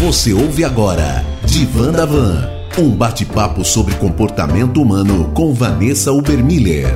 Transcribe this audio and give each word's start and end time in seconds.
Você 0.00 0.32
ouve 0.32 0.64
agora 0.64 1.22
Divan 1.44 1.92
da 1.92 2.06
Van, 2.06 2.48
um 2.78 2.88
bate-papo 2.88 3.62
sobre 3.62 3.94
comportamento 3.96 4.80
humano 4.80 5.30
com 5.34 5.52
Vanessa 5.52 6.10
Ubermiller. 6.10 6.86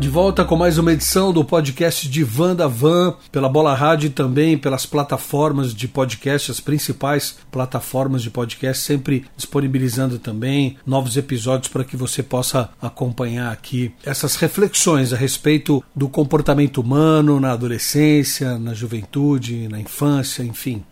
De 0.00 0.08
volta 0.08 0.42
com 0.42 0.56
mais 0.56 0.78
uma 0.78 0.94
edição 0.94 1.34
do 1.34 1.44
podcast 1.44 2.08
Divan 2.08 2.56
da 2.56 2.66
Van, 2.66 3.14
pela 3.30 3.46
Bola 3.46 3.74
Rádio 3.74 4.06
e 4.06 4.10
também 4.10 4.56
pelas 4.56 4.86
plataformas 4.86 5.74
de 5.74 5.86
podcast, 5.86 6.50
as 6.50 6.60
principais 6.60 7.36
plataformas 7.52 8.22
de 8.22 8.30
podcast, 8.30 8.82
sempre 8.82 9.26
disponibilizando 9.36 10.18
também 10.18 10.78
novos 10.86 11.18
episódios 11.18 11.68
para 11.68 11.84
que 11.84 11.94
você 11.94 12.22
possa 12.22 12.70
acompanhar 12.80 13.52
aqui 13.52 13.92
essas 14.02 14.36
reflexões 14.36 15.12
a 15.12 15.16
respeito 15.16 15.84
do 15.94 16.08
comportamento 16.08 16.80
humano 16.80 17.38
na 17.38 17.52
adolescência, 17.52 18.58
na 18.58 18.72
juventude, 18.72 19.68
na 19.68 19.78
infância, 19.78 20.42
enfim. 20.42 20.82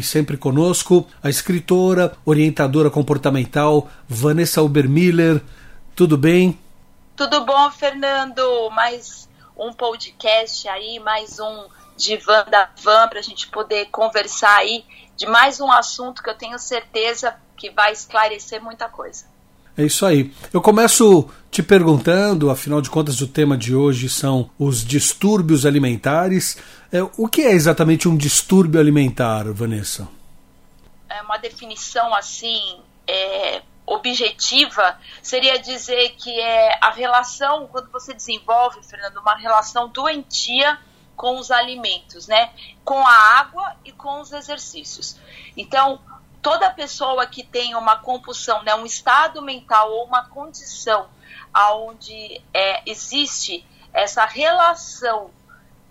E 0.00 0.02
sempre 0.02 0.38
conosco 0.38 1.06
a 1.22 1.28
escritora, 1.28 2.16
orientadora 2.24 2.88
comportamental 2.88 3.86
Vanessa 4.08 4.62
Ubermiller. 4.62 5.42
Tudo 5.94 6.16
bem? 6.16 6.58
Tudo 7.14 7.44
bom, 7.44 7.70
Fernando? 7.70 8.70
Mais 8.70 9.28
um 9.54 9.74
podcast 9.74 10.66
aí, 10.70 10.98
mais 11.00 11.38
um 11.38 11.66
divã 11.98 12.46
da 12.50 12.70
van 12.82 13.08
para 13.08 13.18
a 13.18 13.22
gente 13.22 13.48
poder 13.48 13.88
conversar 13.90 14.56
aí 14.56 14.86
de 15.18 15.26
mais 15.26 15.60
um 15.60 15.70
assunto 15.70 16.22
que 16.22 16.30
eu 16.30 16.34
tenho 16.34 16.58
certeza 16.58 17.34
que 17.54 17.68
vai 17.70 17.92
esclarecer 17.92 18.58
muita 18.64 18.88
coisa. 18.88 19.26
É 19.76 19.84
isso 19.84 20.06
aí. 20.06 20.32
Eu 20.50 20.62
começo 20.62 21.28
te 21.50 21.62
perguntando, 21.62 22.48
afinal 22.48 22.80
de 22.80 22.88
contas, 22.88 23.20
o 23.20 23.26
tema 23.26 23.56
de 23.56 23.74
hoje 23.74 24.08
são 24.08 24.48
os 24.58 24.82
distúrbios 24.84 25.66
alimentares. 25.66 26.56
É, 26.92 27.02
o 27.02 27.28
que 27.28 27.42
é 27.42 27.52
exatamente 27.52 28.08
um 28.08 28.16
distúrbio 28.16 28.80
alimentar, 28.80 29.44
Vanessa? 29.52 30.08
É 31.08 31.22
uma 31.22 31.36
definição 31.36 32.14
assim 32.14 32.80
é, 33.06 33.62
objetiva 33.86 34.98
seria 35.22 35.58
dizer 35.58 36.10
que 36.10 36.38
é 36.40 36.78
a 36.80 36.90
relação 36.90 37.66
quando 37.68 37.90
você 37.90 38.14
desenvolve, 38.14 38.82
Fernando, 38.82 39.18
uma 39.18 39.36
relação 39.36 39.88
doentia 39.88 40.78
com 41.16 41.38
os 41.38 41.50
alimentos, 41.50 42.26
né? 42.26 42.50
Com 42.84 43.06
a 43.06 43.38
água 43.38 43.76
e 43.84 43.92
com 43.92 44.20
os 44.20 44.32
exercícios. 44.32 45.16
Então, 45.56 46.00
toda 46.40 46.70
pessoa 46.70 47.26
que 47.26 47.42
tem 47.42 47.74
uma 47.74 47.96
compulsão, 47.96 48.62
né, 48.62 48.74
um 48.74 48.86
estado 48.86 49.42
mental 49.42 49.90
ou 49.92 50.04
uma 50.06 50.24
condição 50.24 51.08
onde 51.54 52.40
é, 52.54 52.82
existe 52.88 53.64
essa 53.92 54.24
relação 54.24 55.30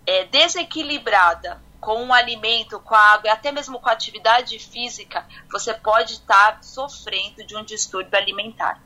é, 0.09 0.25
desequilibrada 0.25 1.61
com 1.79 2.07
o 2.07 2.11
alimento, 2.11 2.79
com 2.79 2.95
a 2.95 3.13
água 3.13 3.27
e 3.27 3.29
até 3.29 3.51
mesmo 3.51 3.79
com 3.79 3.87
a 3.87 3.91
atividade 3.91 4.57
física, 4.57 5.23
você 5.51 5.71
pode 5.71 6.13
estar 6.13 6.63
sofrendo 6.63 7.45
de 7.45 7.55
um 7.55 7.63
distúrbio 7.63 8.17
alimentar. 8.17 8.81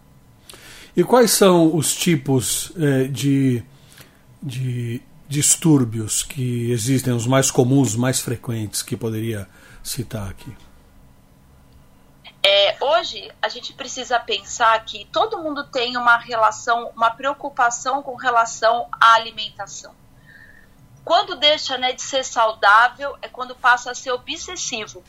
E 0.95 1.01
quais 1.01 1.31
são 1.31 1.73
os 1.73 1.95
tipos 1.95 2.73
é, 2.77 3.05
de, 3.05 3.63
de 4.41 5.01
distúrbios 5.29 6.23
que 6.23 6.69
existem, 6.71 7.13
os 7.13 7.25
mais 7.25 7.49
comuns, 7.49 7.91
os 7.91 7.95
mais 7.95 8.19
frequentes, 8.19 8.81
que 8.81 8.97
poderia 8.97 9.47
citar 9.81 10.29
aqui? 10.29 10.53
É, 12.45 12.75
hoje 12.81 13.31
a 13.41 13.47
gente 13.47 13.71
precisa 13.71 14.19
pensar 14.19 14.77
que 14.83 15.05
todo 15.05 15.41
mundo 15.41 15.63
tem 15.67 15.95
uma 15.95 16.17
relação, 16.17 16.91
uma 16.93 17.09
preocupação 17.11 18.03
com 18.03 18.15
relação 18.15 18.87
à 18.99 19.13
alimentação. 19.13 20.02
Quando 21.03 21.35
deixa 21.35 21.77
né, 21.77 21.91
de 21.91 22.01
ser 22.01 22.23
saudável 22.23 23.17
é 23.21 23.27
quando 23.27 23.55
passa 23.55 23.91
a 23.91 23.95
ser 23.95 24.11
obsessivo. 24.11 25.03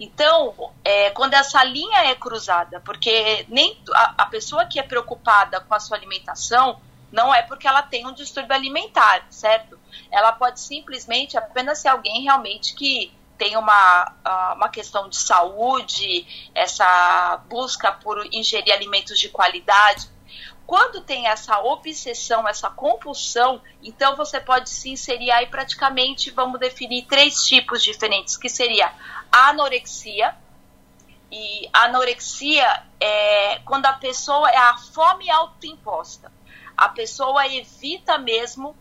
Então, 0.00 0.72
é, 0.84 1.10
quando 1.10 1.34
essa 1.34 1.62
linha 1.62 2.10
é 2.10 2.14
cruzada, 2.14 2.80
porque 2.80 3.46
nem 3.48 3.78
a, 3.94 4.22
a 4.22 4.26
pessoa 4.26 4.64
que 4.64 4.80
é 4.80 4.82
preocupada 4.82 5.60
com 5.60 5.74
a 5.74 5.80
sua 5.80 5.96
alimentação 5.96 6.80
não 7.12 7.34
é 7.34 7.42
porque 7.42 7.68
ela 7.68 7.82
tem 7.82 8.06
um 8.06 8.12
distúrbio 8.12 8.54
alimentar, 8.54 9.26
certo? 9.30 9.78
Ela 10.10 10.32
pode 10.32 10.60
simplesmente 10.60 11.36
apenas 11.36 11.78
ser 11.78 11.88
alguém 11.88 12.22
realmente 12.22 12.74
que 12.74 13.12
tem 13.38 13.56
uma, 13.56 14.12
uma 14.54 14.68
questão 14.68 15.08
de 15.08 15.16
saúde, 15.16 16.26
essa 16.54 17.40
busca 17.48 17.92
por 17.92 18.26
ingerir 18.32 18.72
alimentos 18.72 19.18
de 19.18 19.28
qualidade. 19.28 20.08
Quando 20.66 21.00
tem 21.00 21.28
essa 21.28 21.60
obsessão, 21.60 22.48
essa 22.48 22.68
compulsão, 22.68 23.62
então 23.82 24.16
você 24.16 24.40
pode 24.40 24.68
se 24.68 24.90
inserir 24.90 25.30
aí 25.30 25.46
praticamente, 25.46 26.30
vamos 26.30 26.58
definir 26.58 27.06
três 27.06 27.46
tipos 27.46 27.82
diferentes, 27.84 28.36
que 28.36 28.48
seria 28.48 28.92
a 29.30 29.50
anorexia, 29.50 30.34
e 31.30 31.68
a 31.72 31.84
anorexia 31.84 32.82
é 33.00 33.60
quando 33.64 33.86
a 33.86 33.92
pessoa 33.92 34.48
é 34.50 34.56
a 34.56 34.76
fome 34.76 35.30
autoimposta. 35.30 36.32
A 36.76 36.88
pessoa 36.88 37.46
evita 37.46 38.18
mesmo 38.18 38.76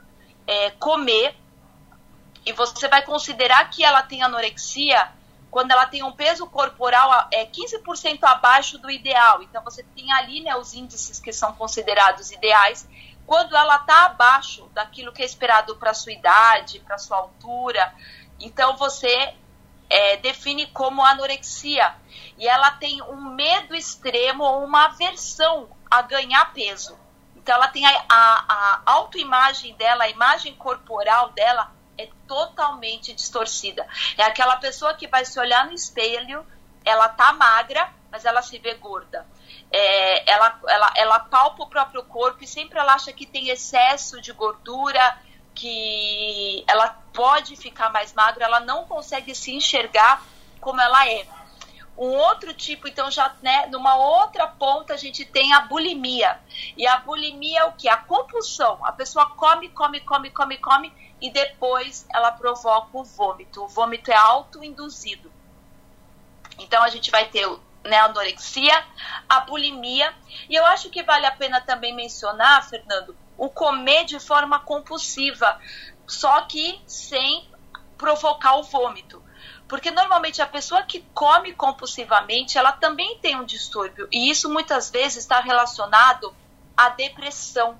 é, 0.45 0.71
comer 0.71 1.35
e 2.45 2.51
você 2.53 2.87
vai 2.87 3.01
considerar 3.03 3.69
que 3.69 3.83
ela 3.83 4.03
tem 4.03 4.21
anorexia 4.21 5.11
quando 5.55 5.71
ela 5.71 5.85
tem 5.85 6.03
um 6.03 6.11
peso 6.11 6.45
corporal 6.47 7.29
é 7.31 7.45
15% 7.45 8.19
abaixo 8.23 8.77
do 8.77 8.91
ideal. 8.91 9.41
Então 9.41 9.63
você 9.63 9.83
tem 9.95 10.11
ali 10.11 10.41
né, 10.41 10.53
os 10.57 10.73
índices 10.73 11.17
que 11.17 11.31
são 11.31 11.53
considerados 11.53 12.29
ideais. 12.29 12.85
Quando 13.25 13.55
ela 13.55 13.77
está 13.77 14.03
abaixo 14.03 14.69
daquilo 14.73 15.13
que 15.13 15.21
é 15.21 15.25
esperado 15.25 15.77
para 15.77 15.93
sua 15.93 16.11
idade, 16.11 16.81
para 16.81 16.97
sua 16.97 17.19
altura, 17.19 17.95
então 18.37 18.75
você 18.75 19.33
é, 19.89 20.17
define 20.17 20.67
como 20.67 21.01
anorexia. 21.01 21.95
E 22.37 22.45
ela 22.45 22.71
tem 22.71 23.01
um 23.03 23.21
medo 23.33 23.73
extremo 23.73 24.43
ou 24.43 24.65
uma 24.65 24.87
aversão 24.87 25.69
a 25.89 26.01
ganhar 26.01 26.51
peso. 26.51 26.99
Então 27.33 27.55
ela 27.55 27.69
tem 27.69 27.85
a, 27.85 28.03
a, 28.09 28.45
a 28.49 28.81
autoimagem 28.87 29.73
dela, 29.75 30.03
a 30.03 30.09
imagem 30.09 30.53
corporal 30.55 31.29
dela 31.29 31.71
é 31.97 32.09
totalmente 32.27 33.13
distorcida. 33.13 33.87
É 34.17 34.23
aquela 34.23 34.57
pessoa 34.57 34.93
que 34.93 35.07
vai 35.07 35.25
se 35.25 35.39
olhar 35.39 35.65
no 35.65 35.73
espelho, 35.73 36.45
ela 36.83 37.09
tá 37.09 37.33
magra, 37.33 37.89
mas 38.11 38.25
ela 38.25 38.41
se 38.41 38.57
vê 38.59 38.75
gorda. 38.75 39.25
É, 39.71 40.31
ela, 40.31 40.59
ela, 40.67 40.93
ela 40.95 41.19
palpa 41.19 41.63
o 41.63 41.67
próprio 41.67 42.03
corpo 42.03 42.43
e 42.43 42.47
sempre 42.47 42.79
ela 42.79 42.93
acha 42.93 43.11
que 43.11 43.25
tem 43.25 43.49
excesso 43.49 44.21
de 44.21 44.31
gordura, 44.31 45.17
que 45.53 46.63
ela 46.67 46.89
pode 47.13 47.55
ficar 47.55 47.89
mais 47.89 48.13
magra, 48.13 48.45
ela 48.45 48.59
não 48.59 48.85
consegue 48.85 49.33
se 49.33 49.53
enxergar 49.53 50.21
como 50.59 50.81
ela 50.81 51.07
é. 51.07 51.25
Um 51.97 52.09
outro 52.09 52.53
tipo, 52.53 52.87
então, 52.87 53.09
já, 53.09 53.33
né, 53.41 53.67
numa 53.67 53.95
outra 53.95 54.47
ponta, 54.47 54.93
a 54.93 54.97
gente 54.97 55.23
tem 55.23 55.53
a 55.53 55.61
bulimia. 55.61 56.39
E 56.75 56.85
a 56.85 56.97
bulimia 56.97 57.61
é 57.61 57.63
o 57.65 57.71
que? 57.71 57.87
A 57.87 57.97
compulsão. 57.97 58.79
A 58.85 58.91
pessoa 58.91 59.29
come, 59.31 59.69
come, 59.69 60.01
come, 60.01 60.29
come, 60.29 60.57
come 60.57 60.93
e 61.21 61.29
depois 61.29 62.05
ela 62.13 62.31
provoca 62.31 62.97
o 62.97 63.03
vômito. 63.03 63.63
O 63.63 63.67
vômito 63.67 64.11
é 64.11 64.15
autoinduzido. 64.15 65.31
Então 66.59 66.83
a 66.83 66.89
gente 66.89 67.09
vai 67.11 67.25
ter 67.29 67.47
né, 67.83 67.97
a 67.97 68.05
anorexia, 68.05 68.85
a 69.29 69.41
bulimia, 69.41 70.13
e 70.49 70.55
eu 70.55 70.65
acho 70.65 70.89
que 70.89 71.03
vale 71.03 71.25
a 71.25 71.31
pena 71.31 71.61
também 71.61 71.93
mencionar, 71.93 72.67
Fernando, 72.67 73.15
o 73.37 73.49
comer 73.49 74.05
de 74.05 74.19
forma 74.19 74.59
compulsiva, 74.59 75.59
só 76.07 76.41
que 76.41 76.81
sem 76.87 77.47
provocar 77.97 78.55
o 78.55 78.63
vômito. 78.63 79.23
Porque 79.67 79.91
normalmente 79.91 80.41
a 80.41 80.47
pessoa 80.47 80.83
que 80.83 81.01
come 81.13 81.53
compulsivamente, 81.53 82.57
ela 82.57 82.71
também 82.71 83.17
tem 83.19 83.35
um 83.35 83.45
distúrbio, 83.45 84.07
e 84.11 84.29
isso 84.29 84.49
muitas 84.49 84.89
vezes 84.89 85.17
está 85.17 85.39
relacionado 85.39 86.33
à 86.77 86.89
depressão. 86.89 87.77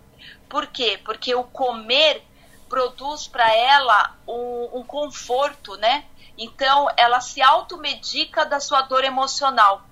Por 0.49 0.67
quê? 0.67 0.99
Porque 1.03 1.33
o 1.35 1.43
comer 1.43 2.23
produz 2.67 3.27
para 3.27 3.53
ela 3.53 4.15
um, 4.27 4.79
um, 4.79 4.83
conforto, 4.83 5.75
né? 5.77 6.05
Então 6.37 6.87
ela 6.97 7.21
se 7.21 7.41
automedica 7.41 8.45
da 8.45 8.59
sua 8.59 8.81
dor 8.81 9.03
emocional. 9.03 9.83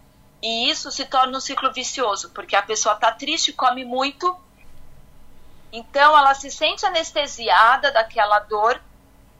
E 0.41 0.69
isso 0.69 0.91
se 0.91 1.05
torna 1.05 1.37
um 1.37 1.41
ciclo 1.41 1.71
vicioso, 1.71 2.31
porque 2.31 2.55
a 2.55 2.61
pessoa 2.61 2.95
está 2.95 3.11
triste, 3.11 3.53
come 3.53 3.85
muito, 3.85 4.37
então 5.73 6.15
ela 6.15 6.35
se 6.35 6.51
sente 6.51 6.85
anestesiada 6.85 7.91
daquela 7.91 8.37
dor. 8.39 8.79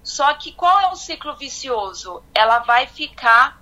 Só 0.03 0.33
que 0.33 0.51
qual 0.51 0.81
é 0.81 0.91
o 0.91 0.95
ciclo 0.95 1.35
vicioso? 1.35 2.21
Ela 2.35 2.59
vai 2.59 2.85
ficar 2.87 3.61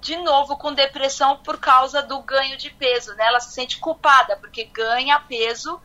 de 0.00 0.16
novo 0.16 0.56
com 0.56 0.72
depressão 0.72 1.36
por 1.36 1.58
causa 1.58 2.02
do 2.02 2.20
ganho 2.22 2.56
de 2.56 2.70
peso, 2.70 3.14
né? 3.14 3.26
Ela 3.26 3.38
se 3.38 3.52
sente 3.52 3.78
culpada 3.78 4.36
porque 4.36 4.64
ganha 4.64 5.20
peso 5.20 5.80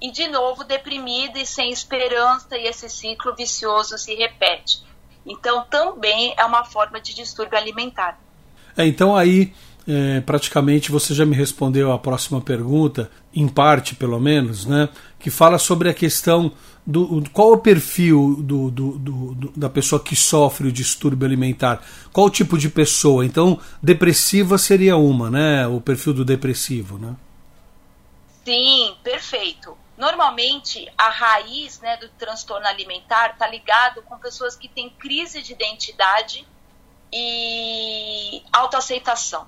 e 0.00 0.10
de 0.10 0.28
novo 0.28 0.64
deprimida 0.64 1.38
e 1.38 1.46
sem 1.46 1.70
esperança 1.70 2.58
e 2.58 2.66
esse 2.66 2.90
ciclo 2.90 3.34
vicioso 3.34 3.96
se 3.96 4.14
repete. 4.14 4.82
Então 5.24 5.64
também 5.64 6.34
é 6.36 6.44
uma 6.44 6.64
forma 6.64 7.00
de 7.00 7.14
distúrbio 7.14 7.56
alimentar. 7.56 8.18
É, 8.76 8.84
então 8.84 9.16
aí 9.16 9.54
é, 9.86 10.20
praticamente 10.20 10.90
você 10.90 11.14
já 11.14 11.26
me 11.26 11.34
respondeu 11.34 11.92
a 11.92 11.98
próxima 11.98 12.40
pergunta, 12.40 13.10
em 13.34 13.48
parte 13.48 13.94
pelo 13.94 14.20
menos, 14.20 14.66
né? 14.66 14.88
Que 15.18 15.30
fala 15.30 15.58
sobre 15.58 15.88
a 15.88 15.94
questão 15.94 16.52
do 16.84 17.22
qual 17.32 17.52
o 17.52 17.58
perfil 17.58 18.36
do, 18.40 18.70
do, 18.70 18.98
do, 18.98 19.52
da 19.56 19.68
pessoa 19.68 20.02
que 20.02 20.16
sofre 20.16 20.68
o 20.68 20.72
distúrbio 20.72 21.26
alimentar, 21.26 21.80
qual 22.12 22.26
o 22.26 22.30
tipo 22.30 22.58
de 22.58 22.68
pessoa. 22.68 23.24
Então, 23.24 23.60
depressiva 23.82 24.58
seria 24.58 24.96
uma, 24.96 25.30
né? 25.30 25.66
O 25.66 25.80
perfil 25.80 26.12
do 26.12 26.24
depressivo, 26.24 26.98
né? 26.98 27.14
Sim, 28.44 28.96
perfeito. 29.04 29.76
Normalmente, 29.96 30.90
a 30.98 31.10
raiz 31.10 31.80
né, 31.80 31.96
do 31.98 32.08
transtorno 32.08 32.66
alimentar 32.66 33.32
está 33.32 33.46
ligado 33.46 34.02
com 34.02 34.18
pessoas 34.18 34.56
que 34.56 34.68
têm 34.68 34.90
crise 34.90 35.40
de 35.42 35.52
identidade 35.52 36.44
e 37.12 38.42
autoaceitação. 38.52 39.46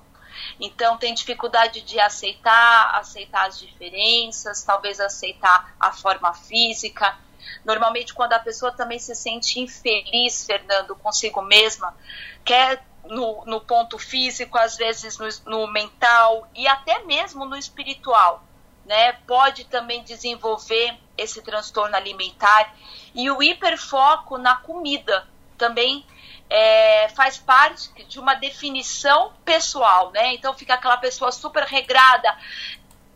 Então, 0.59 0.97
tem 0.97 1.13
dificuldade 1.13 1.81
de 1.81 1.99
aceitar, 1.99 2.95
aceitar 2.95 3.47
as 3.47 3.59
diferenças, 3.59 4.63
talvez 4.63 4.99
aceitar 4.99 5.75
a 5.79 5.91
forma 5.91 6.33
física. 6.33 7.17
Normalmente, 7.63 8.13
quando 8.13 8.33
a 8.33 8.39
pessoa 8.39 8.71
também 8.71 8.99
se 8.99 9.13
sente 9.15 9.59
infeliz, 9.59 10.45
Fernando, 10.45 10.95
consigo 10.95 11.41
mesma, 11.41 11.95
quer 12.43 12.85
no, 13.05 13.43
no 13.45 13.61
ponto 13.61 13.97
físico, 13.99 14.57
às 14.57 14.75
vezes 14.77 15.17
no, 15.17 15.27
no 15.45 15.67
mental 15.67 16.47
e 16.55 16.67
até 16.67 17.03
mesmo 17.03 17.45
no 17.45 17.55
espiritual 17.55 18.43
né, 18.85 19.13
pode 19.25 19.65
também 19.65 20.03
desenvolver 20.03 20.97
esse 21.17 21.41
transtorno 21.41 21.95
alimentar. 21.95 22.75
E 23.13 23.29
o 23.31 23.41
hiperfoco 23.41 24.37
na 24.37 24.55
comida 24.57 25.27
também 25.57 26.05
é, 26.49 27.09
faz 27.09 27.37
parte 27.37 27.91
de 28.05 28.19
uma 28.19 28.35
definição 28.35 29.33
pessoal, 29.43 30.11
né? 30.11 30.33
Então 30.33 30.53
fica 30.53 30.75
aquela 30.75 30.97
pessoa 30.97 31.31
super 31.31 31.63
regrada. 31.63 32.35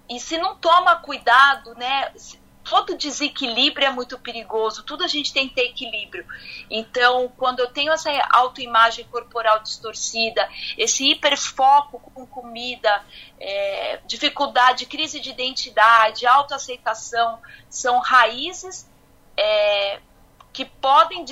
E 0.10 0.20
se 0.20 0.38
não 0.38 0.56
toma 0.56 0.96
cuidado, 0.98 1.76
né? 1.76 2.12
todo 2.70 2.96
desequilíbrio 2.96 3.88
é 3.88 3.90
muito 3.90 4.20
perigoso, 4.20 4.84
tudo 4.84 5.04
a 5.04 5.08
gente 5.08 5.34
tem 5.34 5.50
que 5.50 5.56
ter 5.56 5.66
equilíbrio. 5.70 6.24
Então, 6.70 7.32
quando 7.36 7.60
eu 7.62 7.68
tenho 7.68 7.92
essa 7.92 8.12
autoimagem 8.32 9.06
corporal 9.06 9.60
distorcida, 9.64 10.48
esse 10.78 11.10
hiperfoco 11.10 12.00
com 12.00 12.28
comida, 12.28 13.04
é, 13.40 14.00
dificuldade, 14.06 14.86
crise 14.86 15.20
de 15.20 15.32
identidade, 15.32 16.28
autoaceitação, 16.28 17.40
são 17.70 18.00
raízes 18.00 18.88
é, 19.36 20.00
que 20.52 20.66
podem 20.66 21.26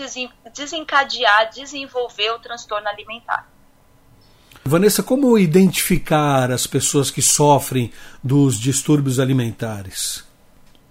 desencadear, 0.53 1.49
desenvolver 1.49 2.31
o 2.31 2.39
transtorno 2.39 2.87
alimentar. 2.87 3.49
Vanessa, 4.63 5.01
como 5.01 5.37
identificar 5.37 6.51
as 6.51 6.67
pessoas 6.67 7.09
que 7.09 7.21
sofrem 7.21 7.91
dos 8.23 8.59
distúrbios 8.59 9.19
alimentares? 9.19 10.27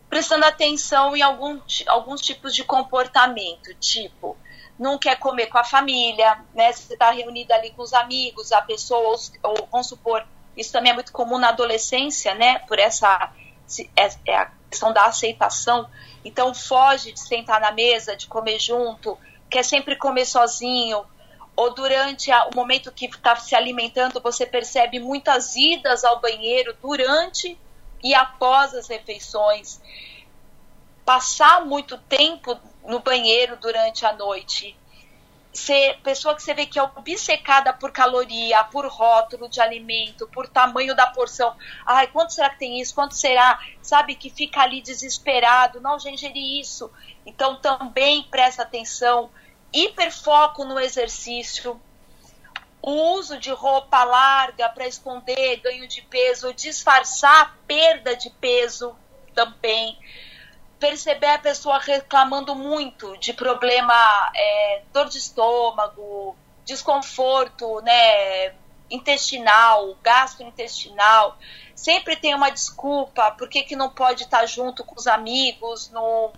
prestando 0.09 0.47
atenção 0.47 1.15
em 1.17 1.21
algum, 1.21 1.61
alguns 1.87 2.21
tipos 2.23 2.55
de 2.55 2.65
comportamento, 2.65 3.75
tipo, 3.79 4.37
não 4.79 4.99
quer 4.99 5.19
comer 5.19 5.47
com 5.49 5.59
a 5.59 5.65
família, 5.65 6.39
né? 6.55 6.73
Você 6.73 6.95
está 6.95 7.11
reunido 7.11 7.53
ali 7.53 7.71
com 7.73 7.83
os 7.83 7.93
amigos, 7.93 8.51
a 8.53 8.63
pessoa, 8.63 8.99
ou, 9.01 9.19
ou, 9.43 9.69
vamos 9.71 9.89
supor, 9.89 10.27
isso 10.57 10.73
também 10.73 10.93
é 10.93 10.95
muito 10.95 11.13
comum 11.13 11.39
na 11.39 11.51
adolescência, 11.51 12.35
né? 12.35 12.61
Por 12.61 12.79
essa 12.79 13.31
é, 13.95 14.11
é 14.27 14.37
a 14.37 14.51
questão 14.71 14.93
da 14.93 15.07
aceitação. 15.07 15.89
Então 16.25 16.55
foge 16.55 17.13
de 17.13 17.21
sentar 17.21 17.61
na 17.61 17.73
mesa, 17.73 18.17
de 18.17 18.27
comer 18.27 18.59
junto, 18.59 19.19
quer 19.49 19.65
sempre 19.65 19.97
comer 19.97 20.27
sozinho, 20.27 21.05
ou 21.57 21.73
durante 21.73 22.31
a, 22.31 22.47
o 22.49 22.55
momento 22.55 22.93
que 22.93 23.07
está 23.07 23.35
se 23.37 23.55
alimentando, 23.55 24.21
você 24.21 24.45
percebe 24.45 25.01
muitas 25.01 25.57
idas 25.57 26.05
ao 26.05 26.21
banheiro 26.21 26.77
durante 26.83 27.59
e 28.05 28.15
após 28.15 28.75
as 28.75 28.89
refeições. 28.89 29.81
Passar 31.05 31.65
muito 31.65 31.97
tempo 31.97 32.59
no 32.85 33.01
banheiro 33.01 33.57
durante 33.57 34.05
a 34.05 34.13
noite. 34.13 34.77
Ser 35.57 35.99
pessoa 36.03 36.35
que 36.35 36.43
você 36.43 36.53
vê 36.53 36.67
que 36.67 36.79
é 36.79 36.83
obcecada 36.83 37.73
por 37.73 37.91
caloria, 37.91 38.63
por 38.65 38.87
rótulo 38.87 39.49
de 39.49 39.59
alimento, 39.59 40.29
por 40.29 40.47
tamanho 40.47 40.95
da 40.95 41.07
porção. 41.07 41.57
Ai, 41.87 42.09
quanto 42.09 42.35
será 42.35 42.51
que 42.51 42.59
tem 42.59 42.79
isso? 42.79 42.95
Quanto 42.95 43.15
será? 43.15 43.59
Sabe 43.81 44.15
que 44.15 44.29
fica 44.29 44.61
ali 44.61 44.83
desesperado, 44.83 45.81
não 45.81 45.99
já 45.99 46.11
ingeri 46.11 46.61
isso. 46.61 46.91
Então 47.25 47.57
também 47.57 48.23
presta 48.25 48.65
atenção. 48.65 49.31
Hiperfoco 49.73 50.63
no 50.65 50.79
exercício, 50.79 51.81
o 52.83 53.15
uso 53.15 53.39
de 53.39 53.51
roupa 53.51 54.05
larga 54.05 54.69
para 54.69 54.87
esconder 54.87 55.57
ganho 55.57 55.89
de 55.89 56.03
peso, 56.03 56.53
disfarçar 56.53 57.57
perda 57.67 58.15
de 58.15 58.29
peso 58.29 58.95
também. 59.35 59.99
Perceber 60.87 61.27
a 61.27 61.39
pessoa 61.41 61.81
reclamando 61.81 62.55
muito 62.55 63.17
de 63.17 63.33
problema, 63.33 63.93
é, 64.37 64.83
dor 64.93 65.09
de 65.09 65.19
estômago, 65.19 66.37
desconforto 66.65 67.81
né, 67.81 68.55
intestinal, 68.89 69.97
gastrointestinal. 70.01 71.37
Sempre 71.75 72.15
tem 72.15 72.37
uma 72.37 72.51
desculpa, 72.51 73.33
por 73.33 73.49
que, 73.49 73.65
que 73.65 73.75
não 73.75 73.91
pode 73.91 74.23
estar 74.23 74.47
junto 74.47 74.85
com 74.85 74.95
os 74.95 75.09
amigos 75.09 75.91
no, 75.91 76.31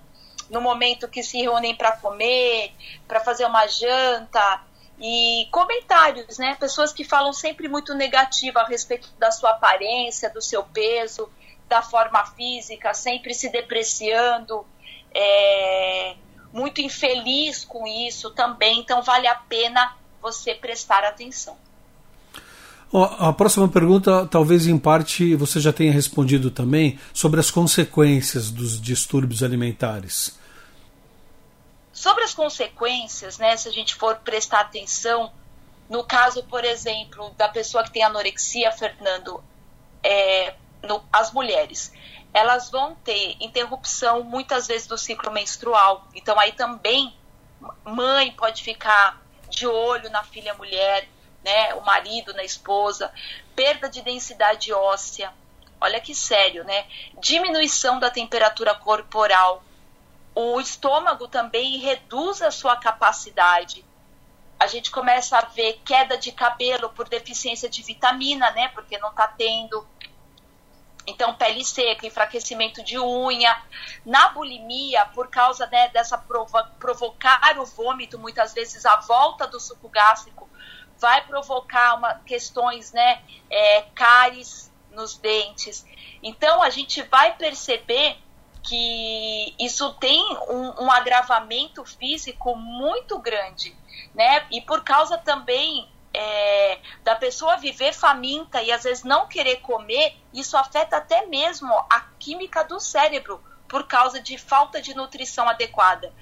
no 0.48 0.62
momento 0.62 1.08
que 1.08 1.22
se 1.22 1.42
reúnem 1.42 1.76
para 1.76 1.98
comer, 1.98 2.72
para 3.06 3.20
fazer 3.20 3.44
uma 3.44 3.66
janta 3.66 4.62
e 4.98 5.46
comentários, 5.52 6.38
né? 6.38 6.56
Pessoas 6.58 6.90
que 6.90 7.04
falam 7.04 7.34
sempre 7.34 7.68
muito 7.68 7.94
negativo 7.94 8.58
a 8.58 8.64
respeito 8.64 9.10
da 9.18 9.30
sua 9.30 9.50
aparência, 9.50 10.30
do 10.30 10.40
seu 10.40 10.64
peso, 10.64 11.30
da 11.68 11.82
forma 11.82 12.24
física, 12.26 12.94
sempre 12.94 13.34
se 13.34 13.50
depreciando, 13.50 14.64
é, 15.14 16.14
muito 16.52 16.80
infeliz 16.80 17.64
com 17.64 17.86
isso 17.86 18.30
também. 18.30 18.80
Então 18.80 19.02
vale 19.02 19.26
a 19.26 19.34
pena 19.34 19.96
você 20.20 20.54
prestar 20.54 21.04
atenção. 21.04 21.56
A 22.92 23.34
próxima 23.34 23.68
pergunta, 23.68 24.26
talvez 24.26 24.66
em 24.66 24.78
parte 24.78 25.34
você 25.34 25.60
já 25.60 25.72
tenha 25.72 25.92
respondido 25.92 26.50
também, 26.50 26.98
sobre 27.12 27.38
as 27.38 27.50
consequências 27.50 28.50
dos 28.50 28.80
distúrbios 28.80 29.42
alimentares. 29.42 30.38
Sobre 31.92 32.24
as 32.24 32.32
consequências, 32.32 33.36
né, 33.36 33.56
se 33.58 33.68
a 33.68 33.72
gente 33.72 33.94
for 33.94 34.16
prestar 34.16 34.60
atenção, 34.60 35.30
no 35.90 36.02
caso, 36.02 36.42
por 36.44 36.64
exemplo, 36.64 37.30
da 37.36 37.48
pessoa 37.48 37.84
que 37.84 37.90
tem 37.90 38.02
anorexia, 38.02 38.72
Fernando, 38.72 39.42
é, 40.02 40.54
no, 40.82 41.02
as 41.12 41.32
mulheres, 41.32 41.92
elas 42.32 42.70
vão 42.70 42.94
ter 42.96 43.36
interrupção 43.40 44.22
muitas 44.22 44.66
vezes 44.66 44.86
do 44.86 44.98
ciclo 44.98 45.30
menstrual. 45.30 46.06
Então 46.14 46.38
aí 46.38 46.52
também 46.52 47.16
mãe 47.84 48.32
pode 48.32 48.62
ficar 48.62 49.20
de 49.48 49.66
olho 49.66 50.10
na 50.10 50.22
filha 50.22 50.54
mulher, 50.54 51.08
né, 51.44 51.74
o 51.74 51.80
marido 51.80 52.32
na 52.34 52.44
esposa, 52.44 53.12
perda 53.56 53.88
de 53.88 54.02
densidade 54.02 54.72
óssea. 54.72 55.32
Olha 55.80 56.00
que 56.00 56.14
sério, 56.14 56.64
né? 56.64 56.86
Diminuição 57.20 58.00
da 58.00 58.10
temperatura 58.10 58.74
corporal, 58.74 59.62
o 60.34 60.60
estômago 60.60 61.28
também 61.28 61.78
reduz 61.78 62.42
a 62.42 62.50
sua 62.50 62.76
capacidade. 62.76 63.84
A 64.58 64.66
gente 64.66 64.90
começa 64.90 65.38
a 65.38 65.44
ver 65.44 65.80
queda 65.84 66.18
de 66.18 66.32
cabelo 66.32 66.90
por 66.90 67.08
deficiência 67.08 67.68
de 67.68 67.82
vitamina, 67.82 68.50
né? 68.50 68.68
Porque 68.68 68.98
não 68.98 69.10
está 69.10 69.28
tendo. 69.28 69.86
Então, 71.08 71.34
pele 71.34 71.64
seca, 71.64 72.06
enfraquecimento 72.06 72.84
de 72.84 72.98
unha. 72.98 73.56
Na 74.04 74.28
bulimia, 74.28 75.06
por 75.06 75.28
causa 75.28 75.66
né, 75.66 75.88
dessa 75.88 76.18
provo 76.18 76.62
provocar 76.78 77.58
o 77.58 77.64
vômito, 77.64 78.18
muitas 78.18 78.52
vezes 78.52 78.84
a 78.84 78.96
volta 78.96 79.46
do 79.46 79.58
suco 79.58 79.88
gástrico 79.88 80.46
vai 80.98 81.24
provocar 81.24 81.94
uma, 81.94 82.14
questões, 82.26 82.92
né, 82.92 83.22
é, 83.48 83.82
cáries 83.94 84.70
nos 84.90 85.16
dentes. 85.16 85.86
Então, 86.22 86.62
a 86.62 86.68
gente 86.68 87.02
vai 87.02 87.34
perceber 87.36 88.18
que 88.62 89.54
isso 89.58 89.94
tem 89.94 90.22
um, 90.50 90.84
um, 90.84 90.90
agravamento 90.90 91.86
físico 91.86 92.54
muito 92.54 93.18
grande, 93.18 93.74
né? 94.14 94.46
E 94.50 94.60
por 94.60 94.84
causa 94.84 95.16
também 95.16 95.88
é, 96.20 96.80
da 97.04 97.14
pessoa 97.14 97.56
viver 97.56 97.92
faminta 97.92 98.60
e 98.60 98.72
às 98.72 98.82
vezes 98.82 99.04
não 99.04 99.28
querer 99.28 99.60
comer, 99.60 100.16
isso 100.34 100.56
afeta 100.56 100.96
até 100.96 101.24
mesmo 101.26 101.72
a 101.88 102.00
química 102.18 102.64
do 102.64 102.80
cérebro 102.80 103.40
por 103.68 103.86
causa 103.86 104.20
de 104.20 104.36
falta 104.36 104.82
de 104.82 104.94
nutrição 104.94 105.48
adequada. 105.48 106.12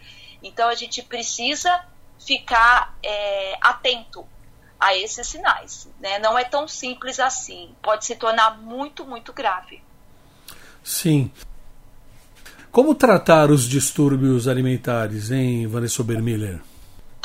Então 0.43 0.69
a 0.69 0.75
gente 0.75 1.03
precisa 1.03 1.83
ficar 2.19 2.95
é, 3.03 3.57
atento 3.63 4.27
a 4.79 4.95
esses 4.95 5.27
sinais, 5.27 5.89
né? 5.99 6.19
Não 6.19 6.39
é 6.39 6.45
tão 6.45 6.69
simples 6.69 7.19
assim, 7.19 7.75
pode 7.81 8.05
se 8.05 8.17
tornar 8.17 8.59
muito, 8.59 9.07
muito 9.07 9.33
grave. 9.33 9.83
Sim. 10.85 11.31
Como 12.71 12.95
tratar 12.95 13.51
os 13.51 13.67
distúrbios 13.67 14.47
alimentares, 14.47 15.31
hein, 15.31 15.67
Vanessa 15.67 16.03
Obermiller? 16.03 16.61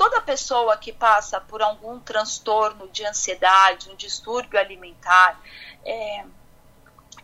Toda 0.01 0.19
pessoa 0.19 0.75
que 0.77 0.91
passa 0.91 1.39
por 1.39 1.61
algum 1.61 1.99
transtorno 1.99 2.87
de 2.87 3.05
ansiedade, 3.05 3.87
um 3.87 3.95
distúrbio 3.95 4.59
alimentar, 4.59 5.39
é, 5.85 6.25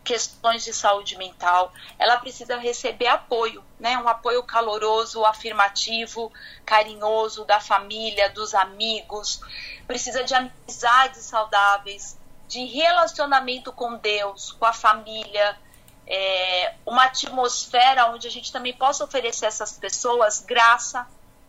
questões 0.04 0.62
de 0.62 0.72
saúde 0.72 1.18
mental, 1.18 1.72
ela 1.98 2.18
precisa 2.18 2.56
receber 2.56 3.08
apoio, 3.08 3.64
né? 3.80 3.98
Um 3.98 4.06
apoio 4.06 4.44
caloroso, 4.44 5.24
afirmativo, 5.24 6.32
carinhoso 6.64 7.44
da 7.44 7.58
família, 7.58 8.30
dos 8.30 8.54
amigos, 8.54 9.40
precisa 9.84 10.22
de 10.22 10.36
amizades 10.36 11.24
saudáveis, 11.24 12.16
de 12.46 12.64
relacionamento 12.64 13.72
com 13.72 13.96
Deus, 13.96 14.52
com 14.52 14.64
a 14.64 14.72
família, 14.72 15.58
é, 16.06 16.74
uma 16.86 17.06
atmosfera 17.06 18.06
onde 18.06 18.28
a 18.28 18.30
gente 18.30 18.52
também 18.52 18.72
possa 18.72 19.02
oferecer 19.02 19.46
a 19.46 19.48
essas 19.48 19.72
pessoas 19.72 20.38
graça, 20.38 21.08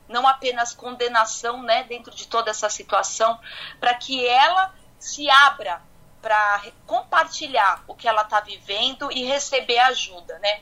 não 0.09 0.27
apenas 0.27 0.73
condenação, 0.73 1.61
né, 1.61 1.83
dentro 1.83 2.13
de 2.13 2.27
toda 2.27 2.49
essa 2.49 2.69
situação, 2.69 3.39
para 3.79 3.93
que 3.93 4.27
ela 4.27 4.73
se 4.97 5.29
abra 5.29 5.81
para 6.21 6.63
compartilhar 6.85 7.83
o 7.87 7.95
que 7.95 8.07
ela 8.07 8.23
está 8.23 8.41
vivendo 8.41 9.09
e 9.11 9.23
receber 9.23 9.77
ajuda, 9.79 10.37
né? 10.39 10.61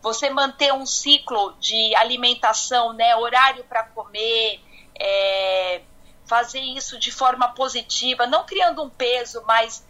Você 0.00 0.30
manter 0.30 0.72
um 0.72 0.86
ciclo 0.86 1.54
de 1.60 1.94
alimentação, 1.94 2.92
né, 2.92 3.14
horário 3.14 3.62
para 3.64 3.84
comer, 3.84 4.60
é, 4.98 5.82
fazer 6.26 6.60
isso 6.60 6.98
de 6.98 7.12
forma 7.12 7.48
positiva, 7.48 8.26
não 8.26 8.44
criando 8.44 8.82
um 8.82 8.90
peso, 8.90 9.42
mas 9.46 9.86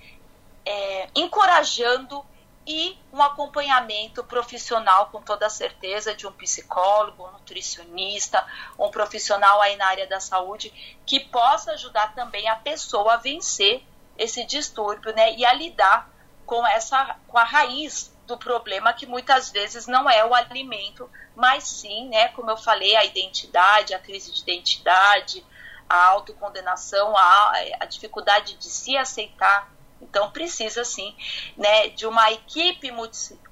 é, 0.67 1.09
encorajando 1.14 2.25
e 2.68 2.98
um 3.10 3.22
acompanhamento 3.22 4.22
profissional, 4.22 5.06
com 5.06 5.22
toda 5.22 5.48
certeza, 5.48 6.14
de 6.14 6.26
um 6.26 6.32
psicólogo, 6.32 7.26
um 7.26 7.32
nutricionista, 7.32 8.46
um 8.78 8.90
profissional 8.90 9.62
aí 9.62 9.75
na 9.76 9.87
área 9.87 10.06
da 10.06 10.20
saúde, 10.20 10.70
que 11.06 11.18
possa 11.18 11.72
ajudar 11.72 12.14
também 12.14 12.46
a 12.46 12.56
pessoa 12.56 13.14
a 13.14 13.16
vencer 13.16 13.82
esse 14.18 14.44
distúrbio, 14.44 15.14
né, 15.14 15.34
e 15.34 15.46
a 15.46 15.54
lidar 15.54 16.10
com 16.44 16.66
essa, 16.66 17.16
com 17.26 17.38
a 17.38 17.44
raiz 17.44 18.14
do 18.26 18.37
problema, 18.37 18.92
que 18.92 19.06
muitas 19.06 19.50
vezes 19.50 19.87
não 19.87 20.08
é 20.10 20.22
o 20.22 20.34
alimento, 20.34 21.10
mas 21.34 21.66
sim, 21.66 22.10
né, 22.10 22.28
como 22.28 22.50
eu 22.50 22.56
falei, 22.58 22.94
a 22.96 23.04
identidade, 23.04 23.94
a 23.94 23.98
crise 23.98 24.30
de 24.30 24.42
identidade, 24.42 25.42
a 25.88 26.08
autocondenação, 26.08 27.16
a, 27.16 27.52
a 27.80 27.87
dificuldade 27.87 28.58
de 28.58 28.66
se 28.66 28.94
aceitar, 28.94 29.70
então 30.00 30.31
precisa 30.31 30.85
sim, 30.85 31.14
né, 31.57 31.88
de 31.88 32.07
uma 32.07 32.31
equipe 32.33 32.90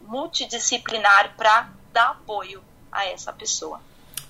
multidisciplinar 0.00 1.34
para 1.36 1.70
dar 1.92 2.10
apoio 2.10 2.62
a 2.90 3.06
essa 3.06 3.32
pessoa. 3.32 3.80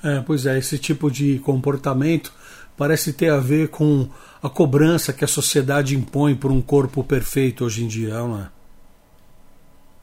É, 0.03 0.21
pois 0.21 0.47
é, 0.47 0.59
esse 0.59 0.79
tipo 0.79 1.11
de 1.11 1.39
comportamento 1.41 2.33
parece 2.77 3.13
ter 3.13 3.31
a 3.31 3.39
ver 3.39 3.69
com 3.69 4.09
a 4.43 4.51
cobrança 4.51 5.13
que 5.13 5.25
a 5.25 5.29
sociedade 5.29 5.97
impõe 5.97 6.35
por 6.35 6.53
um 6.53 6.61
corpo 6.61 7.03
perfeito 7.03 7.65
hoje 7.65 7.85
em 7.85 7.89
dia, 7.89 8.15
não 8.15 8.43
é? 8.43 8.51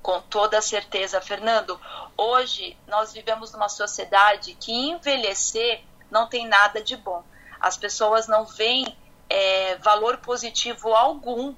Com 0.01 0.20
toda 0.22 0.62
certeza, 0.62 1.22
Fernando. 1.22 1.79
Hoje 2.17 2.75
nós 2.88 3.13
vivemos 3.13 3.53
numa 3.53 3.70
sociedade 3.70 4.58
que 4.60 4.72
envelhecer 4.72 5.82
não 6.12 6.27
tem 6.27 6.48
nada 6.48 6.82
de 6.84 6.98
bom. 6.98 7.24
As 7.60 7.77
pessoas 7.77 8.27
não 8.27 8.46
veem 8.46 8.86
é, 9.29 9.77
valor 9.77 10.17
positivo 10.17 10.93
algum 10.93 11.55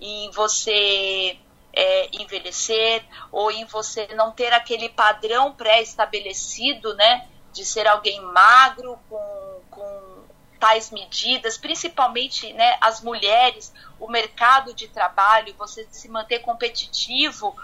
em 0.00 0.30
você 0.30 1.38
é, 1.72 2.08
envelhecer 2.12 3.04
ou 3.30 3.50
em 3.50 3.64
você 3.66 4.08
não 4.14 4.32
ter 4.32 4.52
aquele 4.52 4.88
padrão 4.88 5.52
pré-estabelecido, 5.52 6.94
né, 6.94 7.28
de 7.52 7.64
ser 7.64 7.86
alguém 7.86 8.20
magro 8.20 8.98
com, 9.08 9.60
com 9.70 10.24
tais 10.58 10.90
medidas, 10.90 11.58
principalmente, 11.58 12.52
né, 12.54 12.78
as 12.80 13.02
mulheres, 13.02 13.72
o 14.00 14.08
mercado 14.08 14.72
de 14.72 14.88
trabalho, 14.88 15.54
você 15.58 15.86
se 15.90 16.08
manter 16.08 16.40
competitivo 16.40 17.54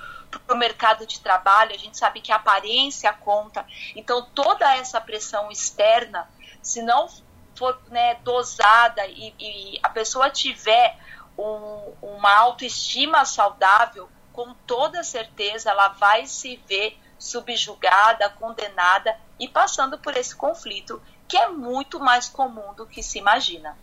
para 0.46 0.54
o 0.54 0.58
mercado 0.58 1.06
de 1.06 1.20
trabalho, 1.20 1.74
a 1.74 1.78
gente 1.78 1.96
sabe 1.96 2.20
que 2.20 2.32
a 2.32 2.36
aparência 2.36 3.12
conta. 3.12 3.66
Então, 3.94 4.26
toda 4.34 4.76
essa 4.76 5.00
pressão 5.00 5.50
externa, 5.50 6.28
se 6.62 6.82
não 6.82 7.08
for 7.54 7.78
né, 7.88 8.14
dosada 8.16 9.06
e, 9.06 9.34
e 9.38 9.80
a 9.82 9.88
pessoa 9.90 10.30
tiver 10.30 10.96
um, 11.38 11.92
uma 12.02 12.34
autoestima 12.34 13.24
saudável, 13.24 14.08
com 14.32 14.54
toda 14.66 15.02
certeza 15.02 15.70
ela 15.70 15.88
vai 15.88 16.26
se 16.26 16.60
ver 16.68 16.96
subjugada, 17.18 18.28
condenada 18.30 19.16
e 19.38 19.48
passando 19.48 19.98
por 19.98 20.16
esse 20.16 20.34
conflito 20.34 21.00
que 21.28 21.36
é 21.36 21.48
muito 21.48 22.00
mais 22.00 22.28
comum 22.28 22.74
do 22.76 22.86
que 22.86 23.02
se 23.02 23.18
imagina. 23.18 23.76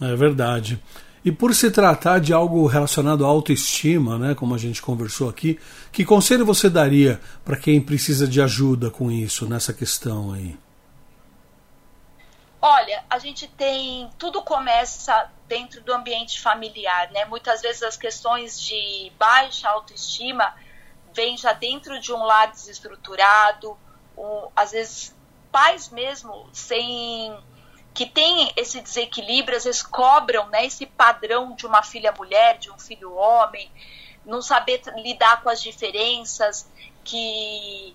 É 0.00 0.16
verdade. 0.16 0.82
E 1.24 1.32
por 1.32 1.54
se 1.54 1.70
tratar 1.70 2.18
de 2.18 2.32
algo 2.32 2.66
relacionado 2.66 3.24
à 3.24 3.28
autoestima, 3.28 4.18
né, 4.18 4.34
como 4.34 4.54
a 4.54 4.58
gente 4.58 4.82
conversou 4.82 5.28
aqui, 5.28 5.58
que 5.90 6.04
conselho 6.04 6.44
você 6.44 6.68
daria 6.68 7.20
para 7.44 7.56
quem 7.56 7.80
precisa 7.80 8.26
de 8.28 8.42
ajuda 8.42 8.90
com 8.90 9.10
isso, 9.10 9.48
nessa 9.48 9.72
questão 9.72 10.32
aí? 10.32 10.54
Olha, 12.66 13.04
a 13.10 13.18
gente 13.18 13.46
tem. 13.46 14.08
Tudo 14.18 14.40
começa 14.40 15.30
dentro 15.46 15.82
do 15.82 15.92
ambiente 15.92 16.40
familiar, 16.40 17.10
né? 17.10 17.26
Muitas 17.26 17.60
vezes 17.60 17.82
as 17.82 17.94
questões 17.94 18.58
de 18.58 19.12
baixa 19.18 19.68
autoestima 19.68 20.50
vêm 21.12 21.36
já 21.36 21.52
dentro 21.52 22.00
de 22.00 22.10
um 22.10 22.24
lar 22.24 22.50
desestruturado, 22.50 23.76
ou, 24.16 24.50
às 24.56 24.70
vezes 24.70 25.14
pais 25.52 25.90
mesmo 25.90 26.48
sem 26.54 27.38
que 27.92 28.06
tem 28.06 28.50
esse 28.56 28.80
desequilíbrio, 28.80 29.58
às 29.58 29.64
vezes 29.64 29.82
cobram 29.82 30.48
né, 30.48 30.64
esse 30.64 30.86
padrão 30.86 31.54
de 31.54 31.66
uma 31.66 31.82
filha 31.82 32.12
mulher, 32.12 32.56
de 32.56 32.70
um 32.70 32.78
filho 32.78 33.12
homem, 33.12 33.70
não 34.24 34.40
saber 34.40 34.80
lidar 34.96 35.42
com 35.42 35.50
as 35.50 35.60
diferenças 35.60 36.66
que 37.04 37.94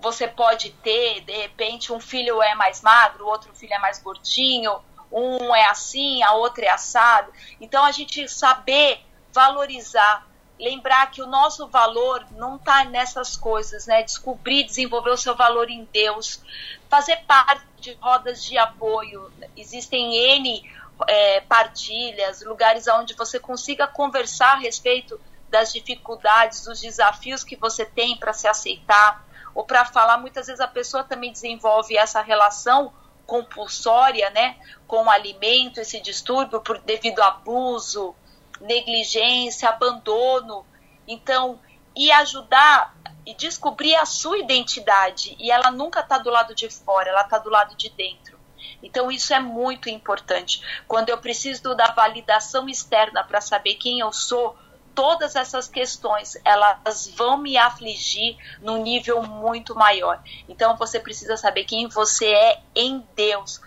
você 0.00 0.28
pode 0.28 0.70
ter, 0.70 1.22
de 1.22 1.32
repente, 1.32 1.92
um 1.92 2.00
filho 2.00 2.42
é 2.42 2.54
mais 2.54 2.80
magro, 2.82 3.26
outro 3.26 3.54
filho 3.54 3.74
é 3.74 3.78
mais 3.78 4.00
gordinho, 4.00 4.80
um 5.10 5.54
é 5.54 5.66
assim, 5.66 6.22
a 6.22 6.32
outra 6.32 6.66
é 6.66 6.70
assado. 6.70 7.32
Então, 7.60 7.84
a 7.84 7.90
gente 7.90 8.28
saber 8.28 9.00
valorizar, 9.32 10.26
lembrar 10.58 11.10
que 11.10 11.22
o 11.22 11.26
nosso 11.26 11.68
valor 11.68 12.26
não 12.32 12.56
está 12.56 12.84
nessas 12.84 13.36
coisas, 13.36 13.86
né? 13.86 14.02
Descobrir, 14.02 14.64
desenvolver 14.64 15.10
o 15.10 15.16
seu 15.16 15.34
valor 15.34 15.70
em 15.70 15.84
Deus, 15.92 16.42
fazer 16.88 17.16
parte 17.26 17.64
de 17.80 17.92
rodas 17.94 18.44
de 18.44 18.58
apoio. 18.58 19.30
Existem 19.56 20.14
N 20.14 20.68
é, 21.06 21.40
partilhas, 21.42 22.42
lugares 22.42 22.86
onde 22.88 23.14
você 23.14 23.38
consiga 23.38 23.86
conversar 23.86 24.54
a 24.54 24.58
respeito 24.58 25.20
das 25.48 25.72
dificuldades, 25.72 26.64
dos 26.64 26.80
desafios 26.80 27.42
que 27.42 27.56
você 27.56 27.84
tem 27.84 28.16
para 28.16 28.32
se 28.32 28.46
aceitar 28.46 29.27
ou 29.58 29.64
para 29.64 29.84
falar, 29.84 30.18
muitas 30.18 30.46
vezes 30.46 30.60
a 30.60 30.68
pessoa 30.68 31.02
também 31.02 31.32
desenvolve 31.32 31.96
essa 31.96 32.22
relação 32.22 32.92
compulsória, 33.26 34.30
né, 34.30 34.56
com 34.86 35.06
o 35.06 35.10
alimento, 35.10 35.80
esse 35.80 36.00
distúrbio 36.00 36.60
por 36.60 36.78
devido 36.78 37.18
a 37.18 37.26
abuso, 37.26 38.14
negligência, 38.60 39.68
abandono. 39.68 40.64
Então, 41.08 41.58
e 41.96 42.08
ajudar 42.12 42.94
e 43.26 43.34
descobrir 43.34 43.96
a 43.96 44.06
sua 44.06 44.38
identidade. 44.38 45.36
E 45.40 45.50
ela 45.50 45.72
nunca 45.72 46.00
está 46.00 46.18
do 46.18 46.30
lado 46.30 46.54
de 46.54 46.70
fora, 46.70 47.08
ela 47.08 47.22
está 47.22 47.38
do 47.38 47.50
lado 47.50 47.74
de 47.74 47.88
dentro. 47.88 48.38
Então, 48.80 49.10
isso 49.10 49.34
é 49.34 49.40
muito 49.40 49.90
importante. 49.90 50.62
Quando 50.86 51.08
eu 51.08 51.18
preciso 51.18 51.74
da 51.74 51.88
validação 51.88 52.68
externa 52.68 53.24
para 53.24 53.40
saber 53.40 53.74
quem 53.74 53.98
eu 53.98 54.12
sou, 54.12 54.56
todas 54.98 55.36
essas 55.36 55.68
questões 55.68 56.36
elas 56.44 57.06
vão 57.14 57.38
me 57.38 57.56
afligir 57.56 58.36
num 58.60 58.82
nível 58.82 59.22
muito 59.22 59.72
maior. 59.72 60.20
Então 60.48 60.76
você 60.76 60.98
precisa 60.98 61.36
saber 61.36 61.62
quem 61.62 61.86
você 61.86 62.26
é 62.26 62.60
em 62.74 63.06
Deus, 63.14 63.60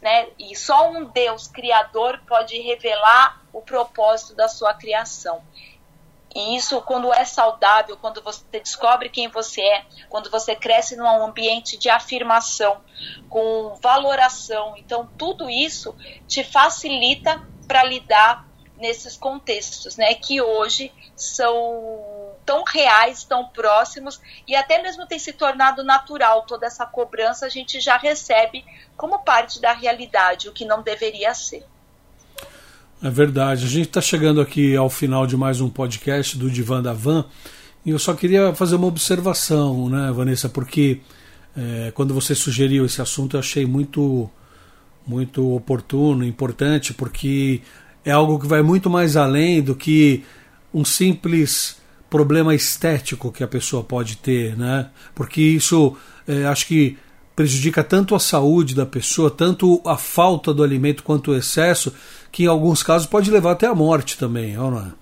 né? 0.00 0.28
E 0.38 0.56
só 0.56 0.90
um 0.90 1.04
Deus 1.04 1.46
criador 1.46 2.22
pode 2.26 2.58
revelar 2.58 3.42
o 3.52 3.60
propósito 3.60 4.34
da 4.34 4.48
sua 4.48 4.72
criação. 4.72 5.42
E 6.34 6.56
isso, 6.56 6.80
quando 6.80 7.12
é 7.12 7.26
saudável, 7.26 7.98
quando 7.98 8.22
você 8.22 8.42
descobre 8.50 9.10
quem 9.10 9.28
você 9.28 9.60
é, 9.60 9.84
quando 10.08 10.30
você 10.30 10.56
cresce 10.56 10.96
num 10.96 11.22
ambiente 11.22 11.76
de 11.76 11.90
afirmação, 11.90 12.80
com 13.28 13.78
valoração, 13.82 14.74
então 14.78 15.06
tudo 15.18 15.50
isso 15.50 15.94
te 16.26 16.42
facilita 16.42 17.46
para 17.68 17.84
lidar 17.84 18.50
nesses 18.82 19.16
contextos, 19.16 19.96
né, 19.96 20.12
que 20.14 20.42
hoje 20.42 20.92
são 21.14 22.34
tão 22.44 22.64
reais, 22.64 23.22
tão 23.22 23.46
próximos 23.46 24.20
e 24.46 24.56
até 24.56 24.82
mesmo 24.82 25.06
tem 25.06 25.20
se 25.20 25.32
tornado 25.32 25.84
natural 25.84 26.42
toda 26.42 26.66
essa 26.66 26.84
cobrança 26.84 27.46
a 27.46 27.48
gente 27.48 27.80
já 27.80 27.96
recebe 27.96 28.64
como 28.96 29.20
parte 29.20 29.60
da 29.60 29.72
realidade, 29.72 30.48
o 30.48 30.52
que 30.52 30.64
não 30.64 30.82
deveria 30.82 31.32
ser. 31.32 31.64
É 33.00 33.08
verdade. 33.08 33.64
A 33.64 33.68
gente 33.68 33.86
está 33.86 34.00
chegando 34.00 34.40
aqui 34.40 34.76
ao 34.76 34.90
final 34.90 35.26
de 35.28 35.36
mais 35.36 35.60
um 35.60 35.70
podcast 35.70 36.36
do 36.36 36.50
Divan 36.50 36.82
da 36.82 36.92
Van 36.92 37.24
e 37.86 37.90
eu 37.90 37.98
só 38.00 38.14
queria 38.14 38.52
fazer 38.52 38.74
uma 38.74 38.88
observação, 38.88 39.88
né, 39.88 40.10
Vanessa, 40.10 40.48
porque 40.48 41.00
é, 41.56 41.92
quando 41.94 42.12
você 42.12 42.34
sugeriu 42.34 42.84
esse 42.84 43.00
assunto 43.00 43.36
eu 43.36 43.40
achei 43.40 43.64
muito 43.64 44.28
muito 45.06 45.54
oportuno, 45.54 46.24
importante, 46.24 46.94
porque 46.94 47.60
é 48.04 48.10
algo 48.10 48.38
que 48.38 48.46
vai 48.46 48.62
muito 48.62 48.90
mais 48.90 49.16
além 49.16 49.62
do 49.62 49.74
que 49.74 50.24
um 50.72 50.84
simples 50.84 51.80
problema 52.10 52.54
estético 52.54 53.32
que 53.32 53.42
a 53.42 53.48
pessoa 53.48 53.82
pode 53.82 54.16
ter, 54.16 54.56
né? 54.56 54.90
Porque 55.14 55.40
isso 55.40 55.96
é, 56.26 56.44
acho 56.44 56.66
que 56.66 56.98
prejudica 57.34 57.82
tanto 57.82 58.14
a 58.14 58.20
saúde 58.20 58.74
da 58.74 58.84
pessoa, 58.84 59.30
tanto 59.30 59.80
a 59.86 59.96
falta 59.96 60.52
do 60.52 60.62
alimento 60.62 61.02
quanto 61.02 61.30
o 61.30 61.36
excesso, 61.36 61.94
que 62.30 62.44
em 62.44 62.46
alguns 62.46 62.82
casos 62.82 63.06
pode 63.06 63.30
levar 63.30 63.52
até 63.52 63.66
a 63.66 63.74
morte 63.74 64.18
também, 64.18 64.54
não 64.54 64.78
é? 64.78 64.92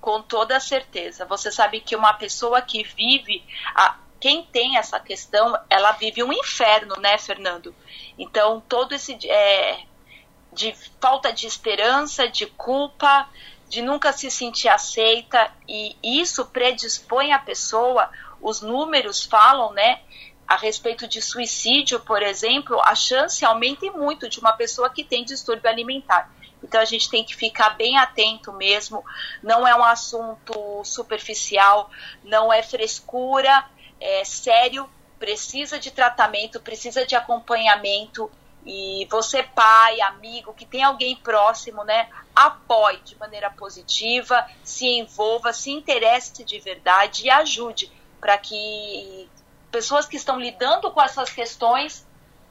Com 0.00 0.20
toda 0.22 0.58
certeza. 0.58 1.24
Você 1.26 1.52
sabe 1.52 1.80
que 1.80 1.94
uma 1.94 2.12
pessoa 2.14 2.60
que 2.60 2.82
vive, 2.96 3.44
a, 3.74 3.96
quem 4.18 4.42
tem 4.50 4.76
essa 4.76 4.98
questão, 4.98 5.56
ela 5.70 5.92
vive 5.92 6.24
um 6.24 6.32
inferno, 6.32 6.96
né, 7.00 7.16
Fernando? 7.18 7.72
Então, 8.18 8.60
todo 8.68 8.92
esse 8.92 9.16
é, 9.28 9.78
de 10.52 10.74
falta 11.00 11.32
de 11.32 11.46
esperança, 11.46 12.28
de 12.28 12.46
culpa, 12.46 13.28
de 13.68 13.80
nunca 13.80 14.12
se 14.12 14.30
sentir 14.30 14.68
aceita, 14.68 15.50
e 15.66 15.96
isso 16.02 16.44
predispõe 16.46 17.32
a 17.32 17.38
pessoa, 17.38 18.10
os 18.40 18.60
números 18.60 19.24
falam, 19.24 19.72
né, 19.72 20.00
a 20.46 20.56
respeito 20.56 21.08
de 21.08 21.22
suicídio, 21.22 22.00
por 22.00 22.22
exemplo, 22.22 22.78
a 22.82 22.94
chance 22.94 23.42
aumenta 23.44 23.90
muito 23.92 24.28
de 24.28 24.38
uma 24.38 24.52
pessoa 24.52 24.90
que 24.90 25.02
tem 25.02 25.24
distúrbio 25.24 25.70
alimentar. 25.70 26.30
Então 26.62 26.80
a 26.80 26.84
gente 26.84 27.08
tem 27.08 27.24
que 27.24 27.34
ficar 27.34 27.70
bem 27.70 27.96
atento 27.96 28.52
mesmo. 28.52 29.04
Não 29.42 29.66
é 29.66 29.74
um 29.74 29.82
assunto 29.82 30.84
superficial, 30.84 31.90
não 32.22 32.52
é 32.52 32.62
frescura, 32.62 33.64
é 34.00 34.24
sério, 34.24 34.88
precisa 35.18 35.78
de 35.78 35.90
tratamento, 35.90 36.60
precisa 36.60 37.06
de 37.06 37.16
acompanhamento. 37.16 38.30
E 38.64 39.06
você, 39.10 39.42
pai, 39.42 40.00
amigo, 40.00 40.54
que 40.54 40.64
tem 40.64 40.84
alguém 40.84 41.16
próximo, 41.16 41.82
né? 41.82 42.08
Apoie 42.34 43.00
de 43.00 43.18
maneira 43.18 43.50
positiva, 43.50 44.46
se 44.62 44.86
envolva, 44.86 45.52
se 45.52 45.70
interesse 45.70 46.44
de 46.44 46.60
verdade 46.60 47.26
e 47.26 47.30
ajude 47.30 47.90
para 48.20 48.38
que 48.38 49.28
pessoas 49.70 50.06
que 50.06 50.16
estão 50.16 50.38
lidando 50.38 50.90
com 50.92 51.02
essas 51.02 51.30
questões 51.30 52.06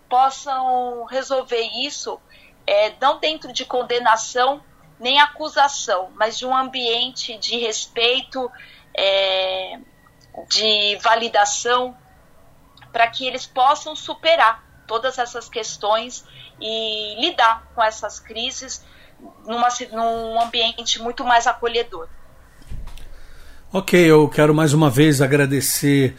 possam 0.10 1.06
resolver 1.06 1.62
isso, 1.82 2.20
é, 2.68 2.94
não 3.00 3.20
dentro 3.20 3.54
de 3.54 3.64
condenação 3.64 4.62
nem 5.00 5.20
acusação, 5.20 6.12
mas 6.14 6.38
de 6.38 6.46
um 6.46 6.56
ambiente 6.56 7.36
de 7.38 7.58
respeito, 7.58 8.52
é, 8.96 9.80
de 10.48 10.98
validação, 10.98 11.98
para 12.92 13.08
que 13.08 13.26
eles 13.26 13.48
possam 13.48 13.96
superar 13.96 14.71
todas 14.92 15.18
essas 15.18 15.48
questões 15.48 16.26
e 16.60 17.16
lidar 17.22 17.66
com 17.74 17.82
essas 17.82 18.20
crises 18.20 18.84
numa, 19.48 19.70
num 19.94 20.42
ambiente 20.42 21.02
muito 21.02 21.24
mais 21.24 21.48
acolhedor. 21.48 22.10
Ok, 23.72 23.98
eu 23.98 24.28
quero 24.28 24.54
mais 24.54 24.74
uma 24.74 24.90
vez 24.90 25.22
agradecer 25.22 26.18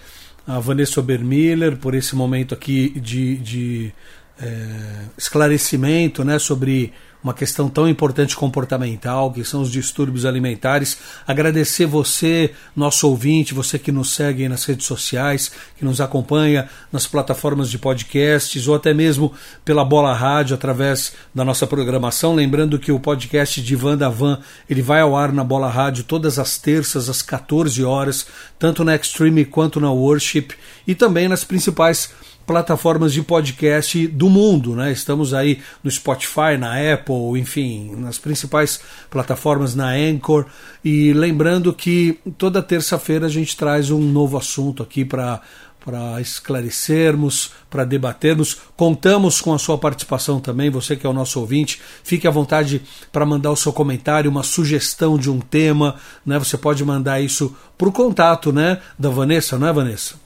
a 0.49 0.59
Vanessa 0.59 1.01
Obermiller 1.01 1.77
por 1.77 1.95
esse 1.95 2.17
momento 2.17 2.55
aqui 2.55 2.99
de, 2.99 3.37
de 3.37 3.95
é, 4.41 5.05
esclarecimento 5.19 6.25
né, 6.25 6.39
sobre 6.39 6.95
uma 7.23 7.33
questão 7.33 7.69
tão 7.69 7.89
importante 7.89 8.35
comportamental, 8.35 9.33
que 9.33 9.45
são 9.45 9.63
os 9.63 9.71
distúrbios 9.71 10.25
alimentares. 10.25 10.99
Agradecer 11.27 11.87
você, 11.87 12.53
nosso 12.75 13.09
ouvinte, 13.09 13.55
você 13.55 13.79
que 13.79 13.93
nos 13.93 14.15
segue 14.15 14.49
nas 14.49 14.65
redes 14.65 14.87
sociais, 14.87 15.53
que 15.79 15.85
nos 15.85 16.01
acompanha 16.01 16.69
nas 16.91 17.07
plataformas 17.07 17.71
de 17.71 17.79
podcasts 17.79 18.67
ou 18.67 18.75
até 18.75 18.93
mesmo 18.93 19.33
pela 19.65 19.85
Bola 19.85 20.15
Rádio 20.15 20.55
através 20.55 21.13
da 21.35 21.45
nossa 21.45 21.67
programação. 21.67 22.35
Lembrando 22.35 22.79
que 22.79 22.91
o 22.91 22.99
podcast 22.99 23.63
de 23.63 23.77
Van 23.77 23.97
da 23.97 24.09
Van 24.09 24.39
ele 24.69 24.83
vai 24.83 25.01
ao 25.01 25.17
ar 25.17 25.33
na 25.33 25.45
Bola 25.45 25.71
Rádio 25.71 26.05
todas 26.05 26.39
as 26.39 26.59
terças 26.59 27.09
às 27.09 27.23
14 27.23 27.85
horas, 27.85 28.27
tanto 28.59 28.85
na 28.85 28.97
Extreme 28.97 29.45
quanto 29.45 29.81
na 29.81 29.91
Worship 29.91 30.49
e 30.87 30.95
também 30.95 31.29
nas 31.29 31.45
principais 31.45 32.11
plataformas 32.47 33.13
de 33.13 33.23
podcast 33.23 34.07
do 34.09 34.29
mundo, 34.29 34.75
né? 34.75 34.93
Estamos 34.93 35.35
aí 35.35 35.61
no 35.83 35.91
Spotify, 35.91 36.57
na 36.59 36.75
Apple, 36.93 37.39
enfim, 37.39 37.95
nas 37.97 38.19
principais 38.19 38.81
plataformas, 39.11 39.75
na 39.75 39.91
Anchor. 39.91 40.47
E 40.85 41.13
lembrando 41.13 41.73
que 41.73 42.19
toda 42.37 42.63
terça-feira 42.63 43.27
a 43.27 43.31
gente 43.31 43.57
traz 43.57 43.91
um 43.91 44.01
novo 44.01 44.37
assunto 44.37 44.83
aqui 44.83 45.05
para 45.05 45.41
para 45.85 46.21
esclarecermos, 46.21 47.51
para 47.69 47.85
debatermos. 47.85 48.57
Contamos 48.77 49.41
com 49.41 49.53
a 49.53 49.59
sua 49.59 49.77
participação 49.77 50.41
também, 50.41 50.71
você 50.71 50.97
que 50.97 51.07
é 51.07 51.11
o 51.11 51.13
nosso 51.13 51.41
ouvinte. 51.41 51.81
Fique 52.05 52.27
à 52.29 52.31
vontade 52.31 52.83
para 53.11 53.27
mandar 53.27 53.51
o 53.51 53.57
seu 53.57 53.73
comentário, 53.73 54.31
uma 54.31 54.43
sugestão 54.43 55.19
de 55.19 55.31
um 55.31 55.41
tema, 55.41 55.97
né? 56.25 56.39
Você 56.39 56.57
pode 56.57 56.85
mandar 56.85 57.21
isso 57.21 57.55
para 57.77 57.89
o 57.89 57.93
contato, 57.93 58.53
né, 58.53 58.81
da 58.97 59.11
Vanessa, 59.11 59.59
não 59.59 59.67
é, 59.67 59.73
Vanessa? 59.73 60.22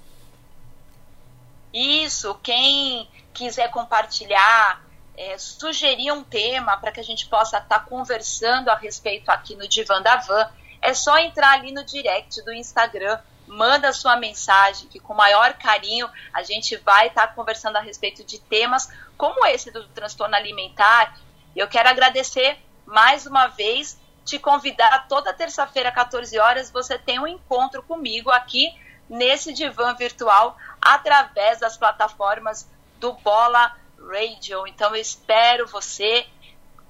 Isso, 1.77 2.35
quem 2.43 3.07
quiser 3.35 3.71
compartilhar, 3.71 4.83
é, 5.15 5.37
sugerir 5.37 6.11
um 6.11 6.25
tema 6.25 6.79
para 6.79 6.91
que 6.91 6.99
a 6.99 7.05
gente 7.05 7.27
possa 7.27 7.59
estar 7.59 7.81
tá 7.81 7.85
conversando 7.85 8.71
a 8.71 8.75
respeito 8.75 9.29
aqui 9.29 9.55
no 9.55 9.69
Divan 9.69 10.01
da 10.01 10.17
Van, 10.17 10.49
é 10.81 10.95
só 10.95 11.19
entrar 11.19 11.53
ali 11.53 11.73
no 11.73 11.85
direct 11.85 12.43
do 12.45 12.53
Instagram, 12.55 13.19
manda 13.47 13.93
sua 13.93 14.17
mensagem, 14.17 14.89
que 14.89 14.99
com 14.99 15.13
maior 15.13 15.53
carinho 15.53 16.09
a 16.33 16.43
gente 16.43 16.79
vai 16.79 17.09
estar 17.09 17.27
tá 17.27 17.35
conversando 17.35 17.77
a 17.77 17.81
respeito 17.81 18.25
de 18.25 18.39
temas 18.39 18.91
como 19.19 19.45
esse 19.45 19.71
do 19.71 19.87
transtorno 19.89 20.35
alimentar. 20.35 21.21
Eu 21.55 21.69
quero 21.69 21.91
agradecer 21.91 22.57
mais 22.87 23.27
uma 23.27 23.49
vez, 23.49 24.01
te 24.25 24.39
convidar 24.39 25.07
toda 25.09 25.31
terça-feira, 25.35 25.93
14 25.93 26.39
horas, 26.39 26.71
você 26.71 26.99
tem 26.99 27.19
um 27.19 27.27
encontro 27.27 27.83
comigo 27.83 28.31
aqui 28.31 28.75
nesse 29.11 29.53
divã 29.53 29.95
virtual 29.95 30.57
através 30.87 31.59
das 31.59 31.77
plataformas 31.77 32.69
do 33.01 33.13
Bola 33.15 33.73
Radio. 33.99 34.65
Então 34.67 34.95
eu 34.95 35.01
espero 35.01 35.67
você, 35.67 36.27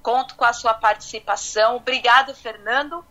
conto 0.01 0.35
com 0.35 0.45
a 0.45 0.53
sua 0.53 0.75
participação. 0.75 1.77
Obrigado, 1.77 2.35
Fernando, 2.35 3.03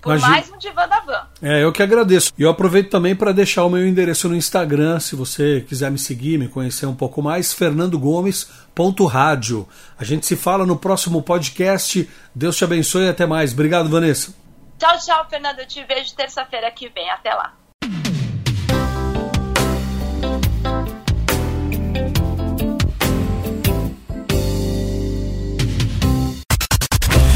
por 0.00 0.16
Imagina. 0.16 0.32
mais 0.32 0.50
um 0.50 0.58
Divã 0.58 0.88
da 0.88 1.00
Van. 1.00 1.28
É, 1.40 1.62
eu 1.62 1.72
que 1.72 1.82
agradeço. 1.82 2.32
E 2.36 2.42
eu 2.42 2.50
aproveito 2.50 2.90
também 2.90 3.14
para 3.14 3.32
deixar 3.32 3.64
o 3.64 3.70
meu 3.70 3.86
endereço 3.86 4.28
no 4.28 4.34
Instagram, 4.34 4.98
se 4.98 5.14
você 5.14 5.60
quiser 5.60 5.90
me 5.90 5.98
seguir, 5.98 6.38
me 6.38 6.48
conhecer 6.48 6.86
um 6.86 6.96
pouco 6.96 7.22
mais, 7.22 7.52
fernandogomes.rádio. 7.52 9.68
A 9.98 10.04
gente 10.04 10.26
se 10.26 10.36
fala 10.36 10.66
no 10.66 10.76
próximo 10.76 11.22
podcast. 11.22 12.10
Deus 12.34 12.56
te 12.56 12.64
abençoe 12.64 13.04
e 13.04 13.10
até 13.10 13.26
mais. 13.26 13.52
Obrigado, 13.52 13.88
Vanessa. 13.88 14.34
Tchau, 14.78 14.98
tchau, 14.98 15.26
Fernando. 15.28 15.60
Eu 15.60 15.66
te 15.66 15.84
vejo 15.84 16.16
terça-feira 16.16 16.70
que 16.70 16.88
vem. 16.88 17.10
Até 17.10 17.34
lá. 17.34 17.59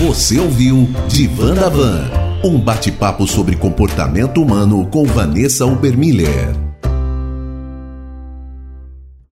Você 0.07 0.39
ouviu 0.39 0.89
Divan 1.09 1.55
da 1.55 1.69
Van, 1.69 2.11
um 2.45 2.61
bate-papo 2.61 3.27
sobre 3.27 3.57
comportamento 3.57 4.43
humano 4.43 4.87
com 4.87 5.05
Vanessa 5.05 5.65
Ubermiller. 5.65 6.74